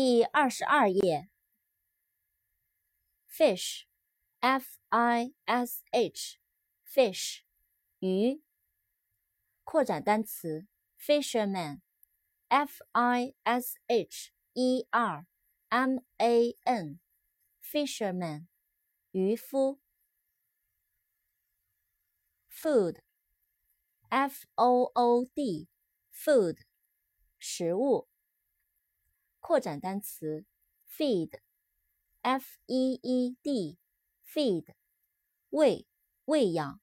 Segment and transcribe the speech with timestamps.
[0.00, 1.28] 第二十二页
[3.28, 7.40] ，fish，f i s h，fish，
[7.98, 8.40] 鱼。
[9.64, 15.26] 扩展单词 fisherman，f i s h e r
[15.68, 18.46] m a n，fisherman，
[19.10, 19.80] 渔夫。
[22.48, 26.60] food，f o o d，food，
[27.40, 28.06] 食物。
[29.48, 30.44] 扩展单词
[30.94, 34.74] ，feed，f e e d，feed，
[35.48, 35.86] 喂，
[36.26, 36.78] 喂养。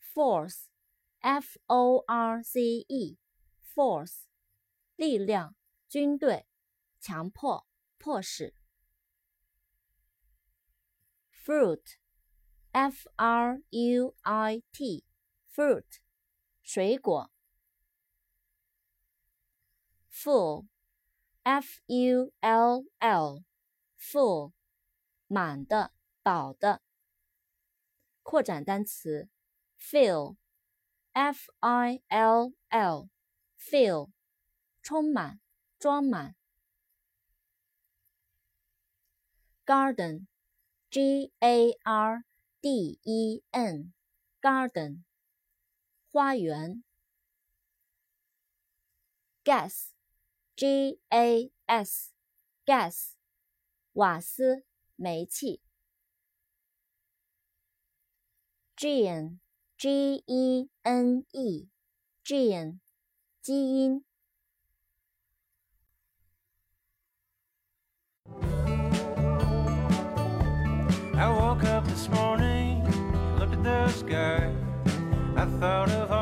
[0.00, 4.22] force，f o r c e，force，
[4.96, 5.54] 力量，
[5.86, 6.46] 军队，
[6.98, 7.66] 强迫，
[7.98, 8.54] 迫使。
[11.30, 15.84] fruit，f r u i t，fruit，
[16.62, 17.31] 水果。
[20.24, 20.66] Full,
[21.44, 23.42] F U L L,
[23.98, 24.52] full
[25.26, 25.92] 满的、
[26.22, 26.80] 饱的。
[28.22, 29.28] 扩展单词
[29.80, 30.36] fill,
[31.12, 33.08] F I L L,
[33.58, 34.12] fill
[34.80, 35.40] 充满、
[35.80, 36.36] 装满。
[39.66, 40.28] Garden,
[40.88, 42.22] G A R
[42.60, 43.92] D E N,
[44.40, 45.02] garden
[46.12, 46.84] 花园。
[49.42, 49.91] Guess.
[50.56, 52.12] G A S
[52.66, 53.16] gas gas,
[53.94, 54.64] 瓦斯，
[54.96, 55.60] 煤气。
[58.76, 59.38] Gene,
[59.76, 60.68] gene
[63.40, 64.04] 基因。
[71.14, 72.84] I woke up this morning,
[73.38, 74.52] looked at the sky,
[75.36, 76.21] I thought of all